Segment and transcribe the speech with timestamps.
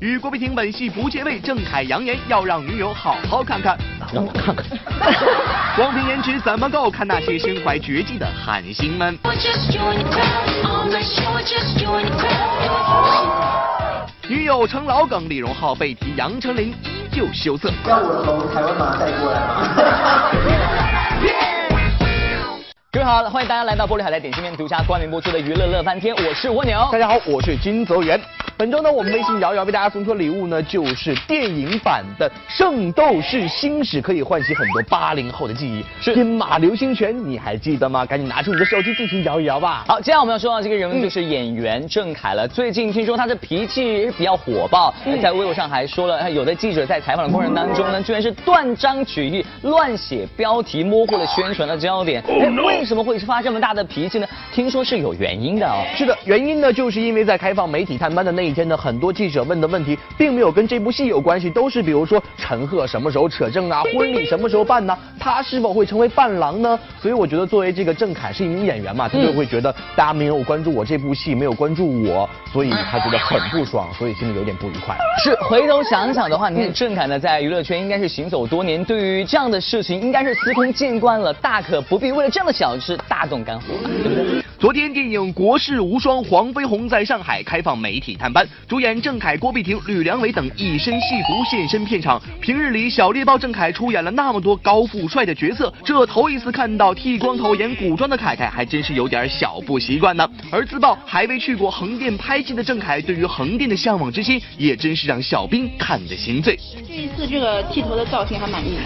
[0.00, 3.78] 与郭碧婷吻戏不借位，郑恺扬言要让女友好好看看。
[4.12, 4.64] 让我看看。
[5.76, 6.90] 光凭颜值怎么够？
[6.90, 9.16] 看那些身怀绝技的韩星们。
[14.28, 17.70] 女友成老梗，李荣浩被提杨丞琳依旧羞涩。
[17.86, 19.68] 要我从台湾马带过来吗？
[22.94, 26.78] 各位好，欢迎大家来到玻璃海苔点心面独家冠名播出的娱乐乐翻天，我是蜗牛。
[26.92, 28.20] 大家好，我是金泽源。
[28.62, 35.84] 本周呢，我们微信摇一摇为大家送出的礼物呢，就是电影版的《圣斗士星矢》，可以唤起很多八零后的记忆。
[36.00, 38.06] 是天马流星拳，你还记得吗？
[38.06, 39.82] 赶紧拿出你的手机进行摇一摇吧。
[39.88, 42.46] 好，接下来我们要说到这个人物就是演员郑恺了。
[42.46, 52.22] 最近听说他的脾气比较火爆，在微博上还说了，有的记者在采访的过程当中呢，居然是断章取义、乱写标题，模糊了宣传的焦点。
[52.28, 54.28] 哎，为什么会发这么大的脾气呢？
[54.54, 55.82] 听说是有原因的哦。
[55.96, 64.96] 是的，原因呢，就是因为在开放媒体探班的那一天呢，很多记者问的问题并没有跟这部戏有关系，都是比如说陈赫什么时候扯证啊， 婚礼什么时候办呢？
[65.18, 66.78] 他是否会成为伴郎呢？
[67.00, 74.94] 所以我觉得作为这个郑恺是一名演员嘛，他就会觉得大家没有关注我这部戏，没有关注我，所以他觉得很不爽，所以心里有点不愉快。
[75.24, 83.66] 是，回头想想的话，你看郑恺呢，在娱乐圈应该是行走多年，对于这样的事情应该是司空见惯了，大可不必为了这样的小事大动肝火？
[84.58, 92.20] 昨天，电影《国士无双》黄飞鸿在上海开放媒体探班，主演郑恺、郭碧婷、吕良伟等一身戏服现身片场。
[92.40, 100.28] 平日里，小猎豹郑恺出演了那么多高富帅的角色，这头一次看到剃光头演古装的凯凯，还真是有点小不习惯呢。
[100.50, 106.58] 而自曝还未去过横店拍戏的郑恺，对于横店的向往之心，也真是让小兵看得心醉。
[106.86, 108.82] 这一次这个剃头的造型还满意吗？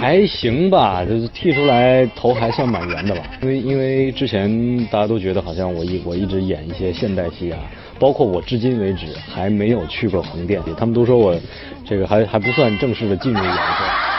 [0.00, 3.22] 还行吧，就是剃出来头还算蛮圆的吧。
[3.42, 7.58] 因为因为之前大家都觉得好像我一我一直演一些现代戏啊，
[8.00, 11.38] 包括我至今为止还没有去过横店，他们都说我
[11.86, 13.56] 这个还还不算正式的进入演艺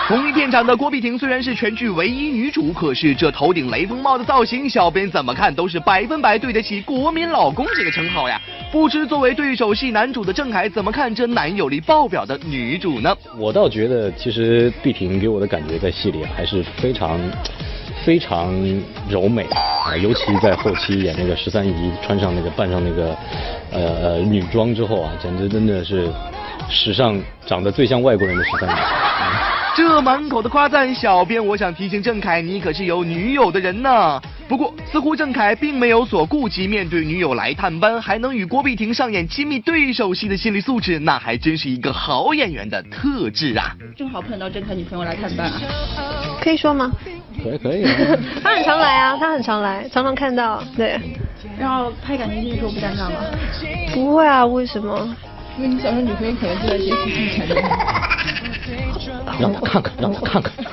[0.08, 8.40] 同一片场的郭碧婷虽然是全剧唯一女主，可是这头顶雷锋帽的造型，小编怎么看都是百分百对得起“国民老公”这个称号呀。
[8.72, 13.16] 不知作为对手戏男主的郑恺怎么看这男友力爆表的女主呢？
[13.38, 17.20] 我倒觉得，其实碧婷给我的感觉在戏里还是非常。
[18.04, 18.54] 非常
[19.10, 19.44] 柔美
[19.86, 23.16] 啊，尤其在后期演那个十三姨穿上那个扮上那个
[23.72, 26.10] 呃呃女装之后啊，简直真的是
[26.70, 28.80] 史上长得最像外国人的十三姨。
[29.74, 34.22] 这满口的夸赞，小编我想提醒郑恺，你可是有女友的人呢。
[34.50, 43.74] 不过似乎郑恺并没有所顾及，面对女友来探班，还能与郭碧婷上演亲密对手戏的心理素质，那还真是一个好演员的特质啊。
[43.96, 45.62] 正好碰到郑恺女朋友来探班啊，
[46.42, 46.92] 可以说吗？
[47.44, 47.84] 可以可以。
[48.44, 50.64] 他很常来啊，他很常来，常常看到。
[50.76, 51.00] 对。
[51.60, 53.16] 然后拍感情戏的时候不尴尬吗？
[53.94, 55.16] 不会啊，为什么？
[55.58, 57.56] 因为你小时候女朋友可能就在学习之前的。
[59.40, 60.52] 让我看看，让我看看。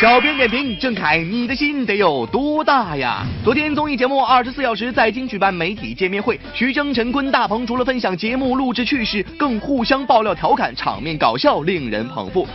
[0.00, 3.24] 小编点评：郑恺，你的心得有多大呀？
[3.44, 12.46] 昨天综艺节目《二十四小时》在京举办媒体见面会，徐峥、陈坤、大鹏除了分享节目录制趣事，更互相爆料调侃，场面搞笑，令人捧腹。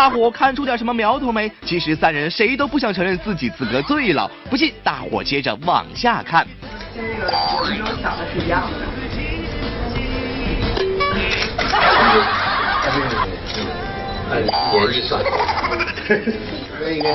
[0.00, 1.52] 大伙看出点什么苗头没？
[1.66, 4.26] 其实三人谁都不想承认自己资格最老。
[4.48, 6.46] 不信，大伙接着往下看。
[6.96, 8.78] 跟那个长得是一样的。
[14.72, 15.22] 年纪算。
[16.80, 17.10] 那应该。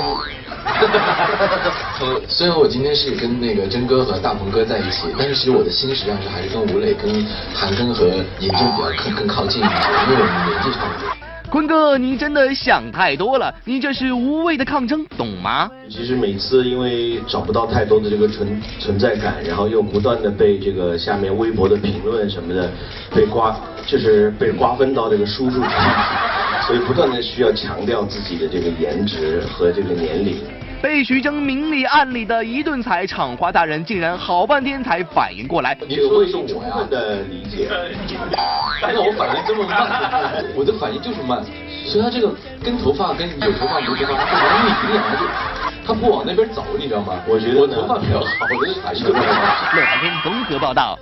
[2.01, 7.11] 呃，虽然我今天是跟那个真哥和大鹏哥在一起，但是其实我的心实际上是还是跟吴磊、跟
[7.51, 8.05] 韩庚和
[8.39, 11.14] 尹正比较更更靠近一些，因为我们年纪差不多。
[11.55, 15.71] 坤哥，你真的想太多了，你这是无谓的抗争，懂吗？
[15.87, 22.69] 其实每次因为找不到太多的这个存存在感，然后又不断的被这个下面微博的评论什么的
[23.15, 25.63] 被瓜，就是被瓜分到这个输入，
[26.67, 30.39] 所以不断的需要强调自己的这个颜值和这个年龄。
[30.81, 35.75] 被徐峥明里暗里的一顿踩，厂花大人竟然好半天才反应过来。
[35.87, 37.67] 你说的是我呀的理解，
[38.81, 41.43] 但是我反应这么慢，我的反应就是慢，
[41.85, 42.31] 所以他这个
[42.63, 45.25] 跟头发跟有头发没头发，他不容易一样，就
[45.87, 47.13] 他不往那边走，你知道吗？
[47.27, 48.25] 我觉得我头发比较好，
[48.59, 49.05] 我的还是。
[49.05, 50.97] 乐凡天综合报道。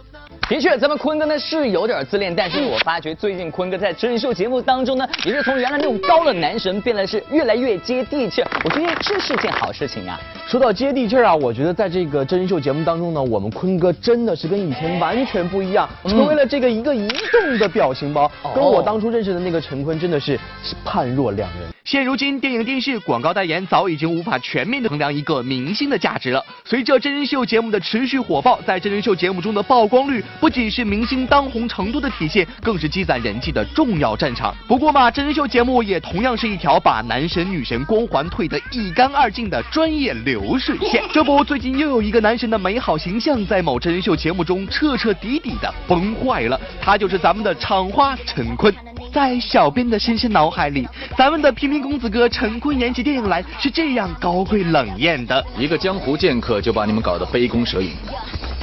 [0.50, 8.48] 的确，咱们坤哥呢是有点自恋，但是我发觉最近坤哥在真人秀节目当中呢，也是从原来那种高冷男神变得是越来越接地气儿。
[8.66, 10.19] 我觉得这是件好事情啊。
[10.45, 21.72] 说到接地气儿啊，我觉得在这个真人秀节目当中呢，我们坤哥真的是跟以前完全不一样，成为了这个一个移动的表情包，跟我当初认识的那个陈坤真的是是判若两人。
[21.85, 26.41] 现如今，电影、电视、广告代言早已经无法全面的衡量一个明星的价值了。
[26.63, 34.56] 随着真人秀节目的持续火爆，在真人秀节目中的曝光率不仅是明星当红程度的体现，更是积攒人气的重要战场。
[34.65, 41.03] 不过嘛，真人秀节目也同样是一条把男神女神光环退得一干二净的专业流水线。
[41.12, 48.74] 这不，最近又有一个男神的美好形象在某真人秀节目中彻彻底底的崩坏了，他就是咱们的厂花陈坤。
[49.13, 55.45] 在小编的深深脑海里，咱们的平民公子哥陈坤演起电影来是这样高贵冷艳的。
[55.56, 57.92] 一个江湖剑客就把你们搞得杯弓蛇影，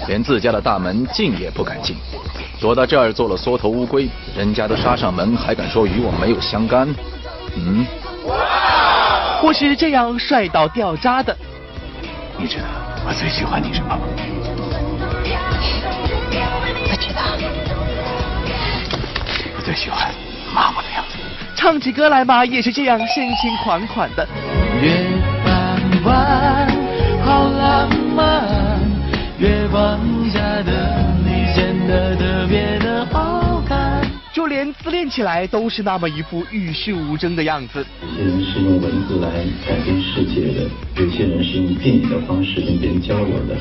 [0.09, 1.95] 连自家的大门进也不敢进，
[2.61, 6.93] 躲到这儿做了缩头乌龟，人家都杀上门，还敢说与我没有相干？
[7.57, 7.87] 嗯？
[9.41, 11.37] 或是这样帅到掉渣的。
[12.37, 12.65] 你知道
[13.07, 14.01] 我最喜欢你什么吗？
[16.91, 17.21] 不知道。
[19.57, 20.11] 我最喜欢
[20.55, 21.17] 骂我的样子。
[21.57, 24.27] 唱起歌来嘛，也是这样深情款款的。
[24.83, 25.07] 月
[25.45, 26.69] 半弯，
[27.23, 28.81] 好浪漫，
[29.39, 29.99] 月光
[30.31, 34.01] 下的你显得特别的好看。
[34.33, 37.85] 就连自恋起来都是那么一副与世无争的样子。
[38.01, 39.29] 有些人是用文字来
[39.67, 40.71] 改变世界的，
[41.03, 43.57] 有些人是用电影的方式跟别人交流的，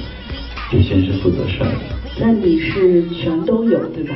[0.72, 1.80] 有些人是负责帅的。
[2.20, 4.16] 那你是全都有对吧？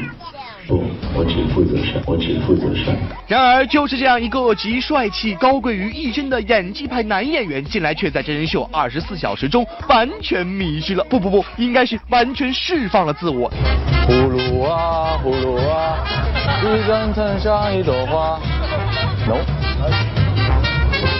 [0.67, 0.83] 不，
[1.13, 2.93] 我只负责帅，我只负责帅。
[3.27, 13.51] 然而，就是这样一个集帅气高贵于一身的演技派男演员，近来却在真人秀二十四小时中完全迷失了，不不不，应该是完全释放了自我。
[14.05, 15.97] 呼噜啊呼噜啊，
[16.61, 18.39] 一根藤上一朵花。
[19.27, 19.37] No。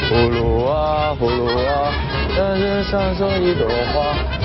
[0.10, 1.92] 呼噜啊呼噜啊，
[2.38, 4.43] 但是上手一朵花。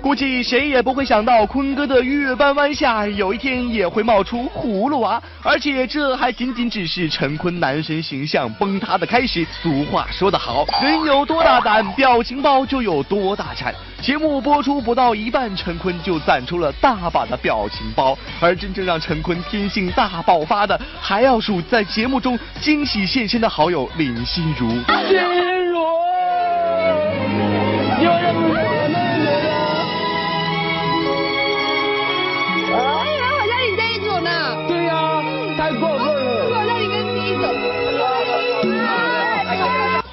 [0.00, 9.44] 估计谁也不会想到，坤哥的月半弯下有一天也会冒出葫芦娃，而且这还仅仅只是陈坤男神形象崩塌的开始。
[9.60, 13.74] 俗话说得好，人有多大胆，表情包就有多大产。
[14.00, 24.68] 节目播出不到一半，陈坤就攒出了大把的表情包，而真正让陈坤天性大爆发的，还要数在节目中惊喜现身的好友林心如。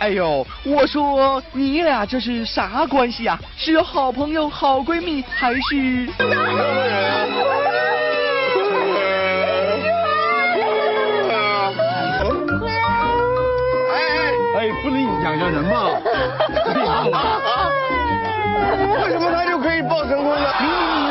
[0.06, 6.08] 哎呦，我说你俩这是啥关系呀、是好朋友、好闺蜜，还是？
[14.56, 15.90] 哎，不能养养人嘛。
[19.02, 20.54] 为什么他就可以抱成婚了？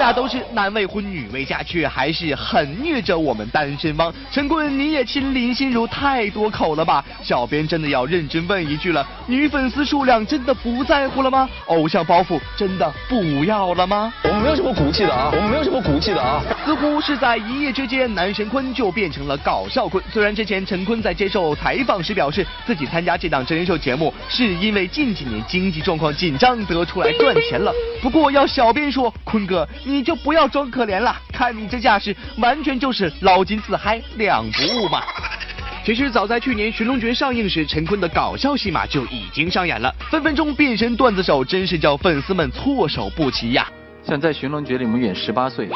[0.04, 4.12] 那都是男未婚女未嫁，却还是很虐着我们单身汪。
[4.30, 7.02] 陈坤，你也亲林心如太多口了吧？
[7.22, 11.48] 小编真的要认真问一句了，女粉丝数量真的不在乎了吗？
[11.68, 14.12] 偶像包袱真的不要了吗？
[14.44, 16.42] 我们没有什么骨气的啊，我们没有什么骨气的啊。
[16.66, 20.04] 似乎是在一夜之间，男神坤就变成了搞笑坤。
[20.12, 27.72] 虽然之前陈坤在接受采访时表示，自己参加这档真人秀节目是因为近几年经济状况紧张得出来赚钱了。
[28.02, 35.02] 不过要小编说，坤哥你就不要装可怜了，看你这架势，完全就是捞金自嗨两不误嘛。
[35.86, 43.66] 其实早在去年《寻龙诀》上映时，陈坤的搞笑戏码就已经上演了，分分钟变身段子手，真是叫粉丝们措手不及呀。
[44.06, 45.66] 像在《寻龙诀》里面演十八岁，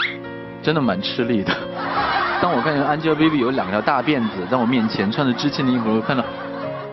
[0.62, 1.50] 真的蛮吃力的。
[2.42, 6.22] 当我看见 Angelababy 有两条大辫子在我面前穿着知青的衣服，我看到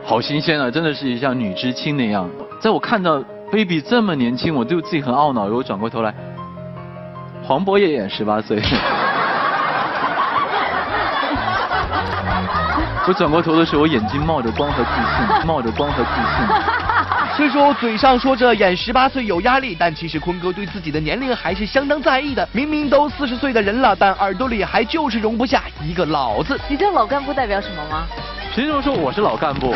[0.05, 2.29] 好新鲜啊，真的是像女知青那样。
[2.61, 6.13] 在我看到 Baby 这么年轻，我对自己很懊恼，我转过头来，
[7.43, 8.61] 黄渤也演十八岁。
[13.07, 16.84] 我转过头的时候，我眼睛冒着光和自信，冒着光和自信。
[17.35, 22.47] 虽说嘴上说着演十八岁有压力，但其实坤哥对自己的年龄还是相当在意的。
[22.53, 26.57] 明明都四十岁的人了，但耳朵里还就是容不下一个老字。
[26.69, 28.05] 你这老干部代表什么吗？
[28.53, 29.75] 凭什么说我是老干部？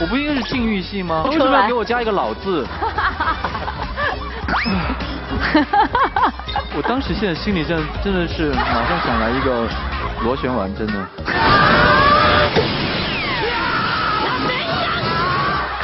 [0.00, 1.24] 我 不应该是禁欲系吗？
[1.28, 2.66] 为什么要给我加一个老字？
[6.76, 9.68] 我当时现在心里真真的是马上想来一个
[10.22, 10.94] 螺旋丸，真的。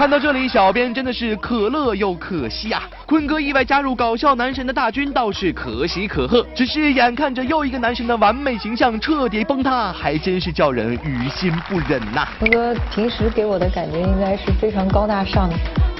[0.00, 2.88] 看到这里，小编真的是可乐又可惜啊！
[3.04, 15.50] 坤哥意外加入搞笑男神的大军倒是可喜可贺，只是眼看着又一个男神的完美形象彻底崩塌，还真是叫人于心不忍呐、坤哥平时给我的感觉应该是非常高大上，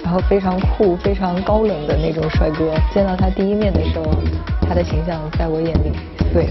[0.02, 2.72] 然后非常酷、非常高冷的那种帅哥。
[2.94, 4.10] 见到他第一面的时候，
[4.66, 5.92] 他的形象在我眼里
[6.32, 6.48] 对。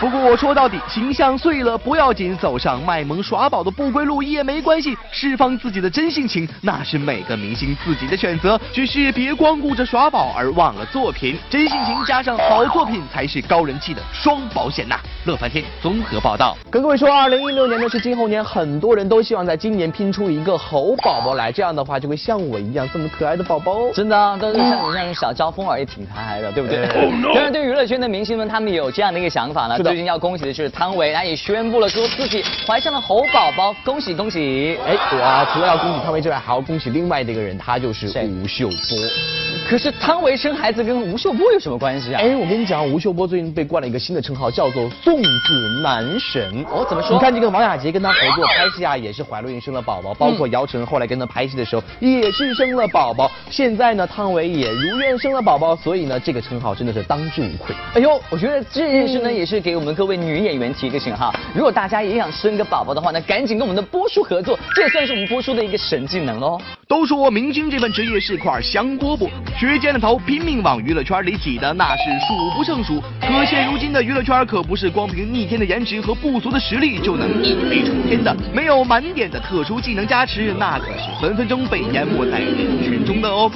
[0.00, 4.96] 不过我说到底，形象碎了不要紧，走上卖萌耍宝的不归路也没关系。
[5.12, 8.58] 释放自己的真性情，那是每个明星自己的选择。
[8.72, 16.56] 只是别光顾着耍宝而忘了作品，真性情加上好作品才是高人气的双保险呐、乐翻天综合报道。
[16.70, 23.90] 跟各位说，二零一六年呢是今后年，很多人都希望在今年拼出一个猴宝宝来，这样的话就会像我一样这么可爱的宝宝哦。
[23.92, 26.86] 真的啊，都是像你这样小招风耳也挺可爱的，对不对？
[27.34, 29.76] 当然， 对娱乐圈的明星们，他们也有这样的一个想法呢。
[29.76, 34.78] 是的最近要恭喜的是汤唯，她也宣布了说自己怀上了猴宝宝，恭喜恭喜！
[34.86, 39.49] 哎，哇除了要恭喜汤唯之外，还要恭喜另外的一个人，他就是吴秀波。
[39.70, 42.20] 可是汤唯生孩子跟吴秀波有什么关系啊？
[42.20, 46.66] 哎，我跟你讲，吴秀波最近被冠了一个新的称号，叫做送子男神。
[46.68, 47.12] 哦，怎么说？
[47.12, 53.30] 你看这个王雅洁跟他合作拍戏啊，也是怀了孕生了宝宝，包括姚晨后来跟他拍戏的时候也是生了宝宝。
[53.48, 57.72] 现在呢，汤唯也如愿生了宝宝，所以呢，这个称号真的是当之无愧。
[57.94, 61.32] 哎呦，我觉得这件事呢，也是给我们各位女演员提一个醒哈。
[61.54, 66.60] 如果大家也想生个宝宝的话呢，赶紧跟我们的波叔合作，这也算是我们波叔的一个神技能喽。
[66.90, 73.00] 都说明星这份职业是块香饽饽，学尖的头拼命往娱乐圈里挤的那是数不胜数。
[73.20, 83.48] 可现如今的娱乐圈可不是光凭逆天的颜值和不俗的实力就能一飞冲天的，没有满点的特殊技能加持，那可是分分钟被淹没在人群中的哦。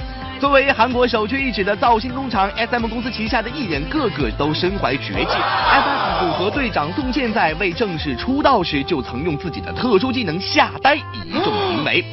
[0.44, 5.30] 作为韩国首屈一指的造星工厂，SM 公司旗下的艺人个个都身怀绝技。
[5.30, 12.04] FF 组合队长宋茜在未正式出道时，就曾用自己的特殊技能吓呆一众评委。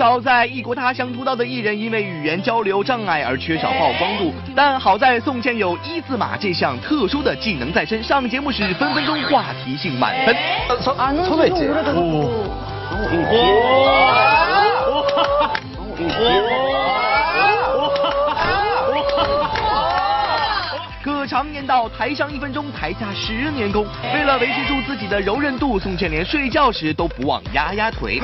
[0.00, 10.34] 少在异国他乡出道的艺人，因为语言交流障碍而缺少曝光度，但好在宋茜有一字马这项特殊的技能在身，上节目时分分钟话题性满分。
[10.96, 12.00] 안 온지도 오래됐고.
[12.96, 13.16] 오.
[21.02, 23.86] 可常言道，台上一分钟，台下十年功。
[24.12, 28.20] 为了维持住自己的柔韧度，宋茜连睡觉时都不忘压压腿。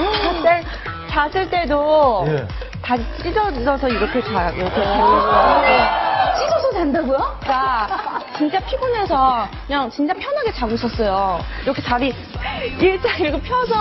[1.18, 2.48] 잘 잤을 때도 예.
[2.80, 4.54] 다 찢어져서 이렇게 자요.
[4.56, 6.36] 이렇게 자요.
[6.38, 7.18] 찢어서 잔다고요?
[7.40, 11.40] 그러니까 진짜 피곤해서 그냥 진짜 편하게 자고 있었어요.
[11.64, 12.14] 이렇게 다리
[12.80, 13.74] 일자 이렇게 펴서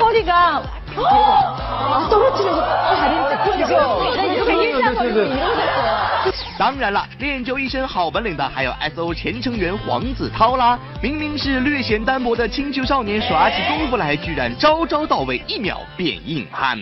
[0.00, 0.64] 허리가
[0.95, 2.61] 아, 떨어지면서
[2.95, 6.31] 다리를 찢고 네, 이렇게 일자서 이렇게 일어섰어요.
[6.57, 10.77] 当然了，练就一身好本领的还有 S.O 前成员黄子韬啦。
[11.01, 16.77] 明明是略显单薄的清秀少年，耍起功夫来居然招招到位，一秒变硬汉。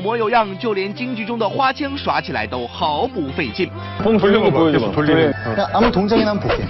[0.00, 3.70] 模有样，就连京剧中的花枪耍起来都毫不费劲。
[4.02, 4.92] 뽕 돌리는 거 보여줘봐.
[4.92, 5.32] 돌리는.
[5.44, 6.64] 그냥 아무 동작이나 한번 볼게.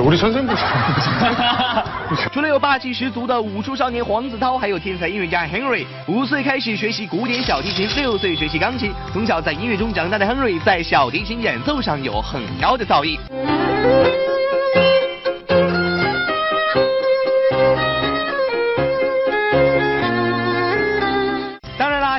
[0.00, 0.62] 우리 선생님 보시
[2.32, 5.84] 除了有霸气十足的武术少年黄子韬，还有天才音乐家 Henry。
[6.06, 8.92] 五岁开始学习古典小提琴，六岁学习钢琴。
[9.12, 13.18] 从小在音乐中长大的 Henry，在小提琴演奏上有很高的造诣。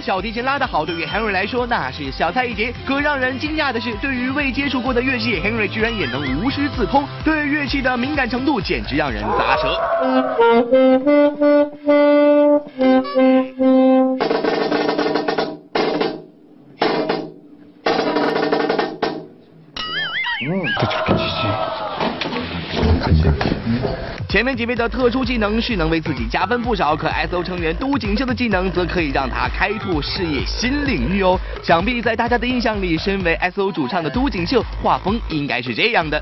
[0.04, 2.74] 小提琴拉得好，对于 Henry 来说那是小菜一碟。
[2.84, 9.80] 可让人惊讶的是，对于未接触过的乐器，Henry 居然也能无师自通，对乐器的敏感程度简直让人咂舌。
[24.32, 31.38] 前面几位的特殊技能是能为自己加分不少，可 S.O 成员都锦绣的技能则可以让他开拓事业新领域哦。
[31.62, 36.18] 想必在大家的印象里，身为 S.O 主唱的都锦绣，画风应该是这样的。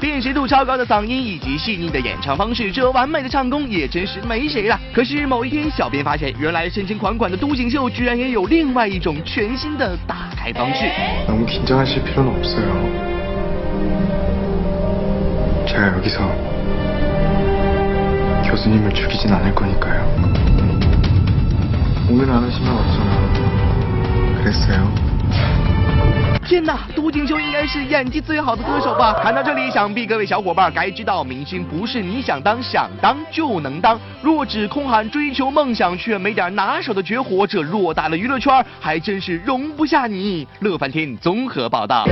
[0.00, 4.78] 辨识度超高的嗓音以及细腻的演唱方式，这完美的唱功也真是没谁了。
[4.92, 10.84] 可是某一天，小编发现，原来深情款款的都锦秀居然也有另外一种全新的打开方式。
[11.26, 13.16] 너무 긴장하실 필요는 없어요.
[15.66, 16.20] 제가 여기서
[18.48, 20.06] 교수님을 죽이진 않을 거니까요.
[22.06, 23.16] 공연 안 하시면 어쩌나.
[24.38, 24.94] 그랬어요.
[26.51, 29.13] 天呐，都锦秋应该是演技最好的歌手吧？
[29.23, 33.97] 看到这里，想必各位小伙伴该知道，明星不是你想当想当就能当。
[34.21, 40.45] 若只空喊追求梦想，却没点拿手的绝活，这偌大的娱乐圈还真是容不下你。
[40.59, 42.03] 乐翻天综合报道。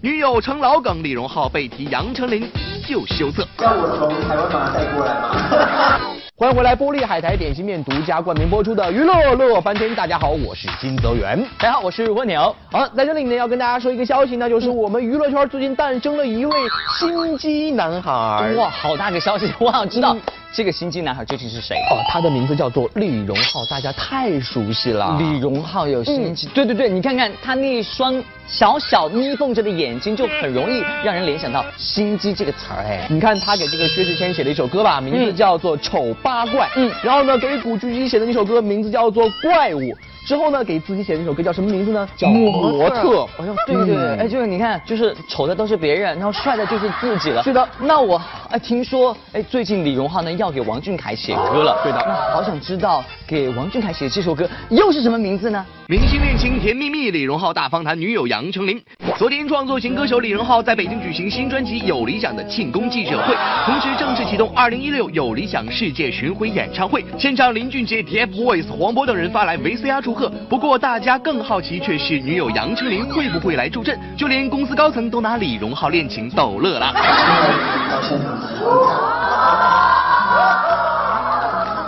[0.00, 3.46] 女友成老梗，李荣浩被提杨丞琳依旧羞涩。
[3.58, 6.21] 要我从台湾马带过来吗？
[6.42, 9.94] 欢迎回来，玻璃海苔点心面独家冠名播出的娱乐乐翻天。
[9.94, 11.40] 大家好，我是金泽源。
[11.56, 12.52] 大家好，我是蜗牛。
[12.68, 16.52] 好，在这里呢，要跟大家说一个消息那，就是我们娱乐圈最近诞生了一位
[16.98, 18.54] 心机男孩。
[18.56, 19.54] 哇，好大个消息！
[19.60, 20.16] 我想知道、
[20.54, 21.76] 这个心机男孩究竟是谁？
[21.90, 25.16] 哦，他的名字叫做李荣浩，大家太熟悉了。
[25.18, 32.84] 李荣浩有心机，对对对，你看看他那一双小小眯缝着的眼睛，就很容易让人联想到心机这个词儿。
[32.84, 36.66] 哎，你看他给这个薛之谦写了一首歌吧，名字叫做《丑八怪》。
[36.76, 39.80] 嗯，然后呢，给古巨基写的那首歌名字叫做《怪物》。
[40.24, 42.08] 之后呢，给自己写的那首歌叫什么名字呢？
[42.16, 43.26] 叫模特。
[43.38, 47.42] 哎呦，对对对，哎，就是你看，就是丑的都是别人，然后帅的就是自己了。
[47.42, 48.16] 是的，那我
[48.52, 51.80] 哎听说，哎，最近李荣浩呢要给王俊凯写歌了。
[51.82, 55.64] 对的，那好想知道给王俊凯写这首歌又是什么名字呢？
[55.88, 58.78] 明星恋情甜蜜蜜，李荣浩大方谈女友杨丞琳。
[59.16, 67.02] 昨天，创作型歌手李荣浩在北京举行新专辑《有理想》的庆功记者会，同时正式启动2016有理想世界巡回演唱会。
[67.18, 70.30] 现场，林俊杰、TFBOYS、黄渤等人发来 VCR 祝贺。
[70.50, 76.92] 不过，大家更好奇却是女友杨丞琳会不会来助阵，就连公司高层都拿李荣浩恋情逗乐了。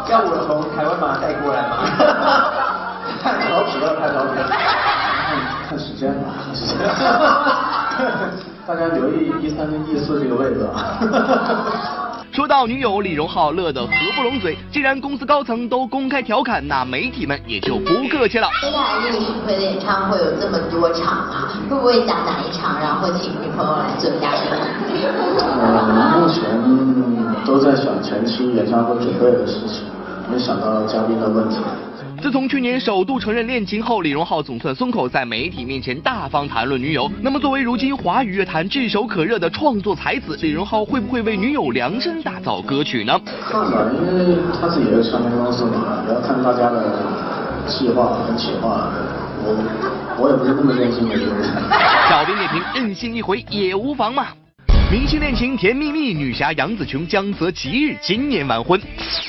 [0.08, 1.76] 要我从台湾马带过来吗？
[3.22, 4.42] 太着急了，太着急了。
[4.46, 6.76] 看看时间吧，看时间。
[8.66, 10.74] 大家留意一三跟一四这个位置啊。
[12.34, 18.48] 说到女友李荣浩乐得合不拢嘴，既然公司高层都公开调侃，那媒体们也就不客气了。
[18.60, 24.50] 接下来这个巡回的演唱会有这么多场啊，会不会想哪一场，然后请女朋友来做嘉宾？
[25.62, 26.42] 呃，目前
[27.46, 29.84] 都在想前期演唱会准备的事情，
[30.28, 31.58] 没想到嘉宾的问题。
[32.24, 37.06] 自从去年首度承认恋情后，李荣浩总算松口，在媒体面前大方谈论女友。
[37.20, 43.20] 那么，作为如今华语乐坛炙手可热的创作才子，李荣浩会不会为女友量身打造歌曲呢？
[43.42, 46.82] 看吧，因为他自己也是唱片公司嘛，也要看大家的
[47.66, 48.88] 计划和企划。
[49.44, 51.28] 我我也不是那么任性的人。
[52.08, 54.28] 小编点评：任性一回也无妨嘛。
[54.94, 58.80] 明星恋情甜蜜蜜，女侠杨紫琼江泽吉日今年完婚。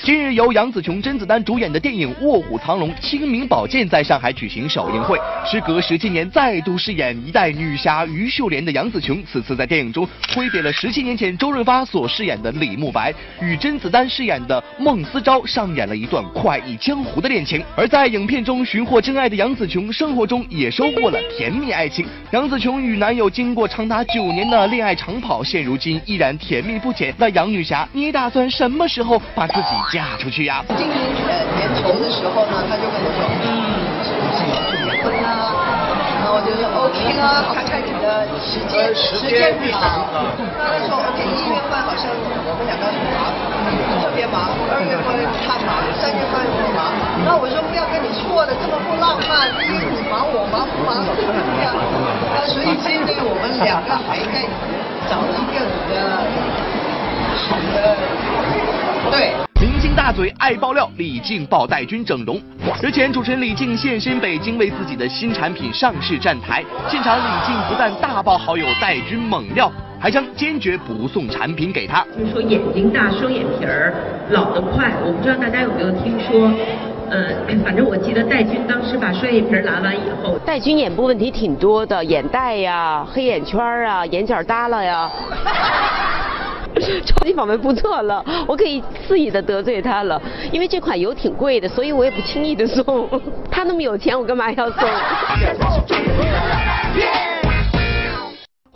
[0.03, 5.17] 近日，由杨紫琼、甄子丹主演的电影《卧虎藏龙：清明宝剑》在上海举行首映会。
[5.43, 17.63] 时隔十七年，再度饰演一代女侠于秀莲的杨紫琼，此次在电影中挥别了十七年前周润发所饰演的李慕白，与甄子丹饰演的孟思昭上演了一段快意江湖的恋情。
[17.75, 22.05] 而在影片中寻获真爱的杨紫琼，生活中也收获了甜蜜爱情。
[22.29, 25.43] 杨紫琼与男友经过长达九年的恋爱长跑。
[25.55, 27.15] 现如今依然甜蜜不减。
[27.17, 33.47] 那杨女侠，你打算什么时候把自己嫁出去呀、今年呃年头的时候呢，他就跟我说，嗯，
[34.03, 35.55] 是不是要结婚啦？
[36.19, 39.79] 然后我就说 OK 啦，看看你的时间时间表。
[39.79, 43.31] 他说 OK，一月份好像我们两个很忙，
[44.03, 46.91] 特别忙，二月份他忙，三月份我忙。
[47.23, 50.99] 那我说不要跟你错的这么不浪漫，因为你忙我忙不忙。
[50.99, 54.43] 那所以现在我们两个还在。
[55.09, 55.95] 找一个你的
[57.37, 57.97] 好的，
[59.11, 59.33] 对。
[59.61, 62.41] 明星大嘴爱爆料，李静爆戴军整容。
[62.81, 66.63] 日前，主持人李静现身北京，为自己的新产品上市站台。
[66.87, 72.05] 现场，李静不但大爆好友戴军猛料，还将坚决不送产品给他。
[72.17, 73.93] 就是说眼睛大，双眼皮儿
[74.29, 74.91] 老得快。
[75.03, 76.51] 我不知道大家有没有听说。
[77.09, 77.29] 呃，
[77.63, 85.09] 反正我记得戴军当时把双眼皮拉完以后，戴军眼部问题挺多的，眼袋呀、黑眼圈啊、眼角耷拉呀。
[87.05, 93.09] 超级访问不错了，我可以肆意的得罪他了，因为这款油挺贵的，所以我也不轻易的送。
[93.49, 94.83] 他那么有钱，我干嘛要送？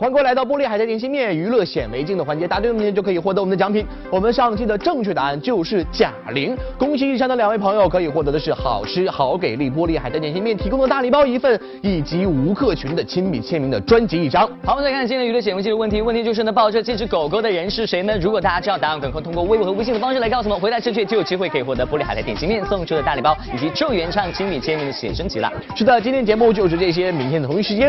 [0.00, 3.84] 欢迎来到玻璃海苔点心面娱乐显微镜的环节，答对问题就可以获得我们的奖品。
[4.10, 14.48] 我们上期的正确答案就是贾玲，恭喜以上的两位朋友可以获得的是好吃好给力玻璃海苔点心面提供的大礼包一份，以及吴克群的亲笔签名的专辑一张。
[14.64, 18.16] 好，我们再看今天娱乐显微镜的问题，问题就是呢，抱着这只狗狗的人是谁呢？
[18.22, 25.52] 如果大家知道答案，赶快通过微博和微信的方式来告诉我们，回答正确就有机会可以获得玻璃海苔点心面送出的大礼包，以及郑元畅亲笔签名的写真集了。
[25.76, 27.86] 是的，今天节目就是这些，明天的同一时间。